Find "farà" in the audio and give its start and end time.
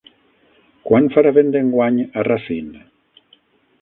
1.15-1.33